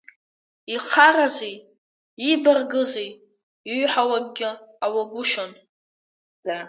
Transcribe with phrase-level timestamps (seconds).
[0.73, 1.55] Ихаразеи,
[2.31, 3.09] ибаргызеи,
[3.73, 5.51] ииҳәалакгьы ҟалагәышьон.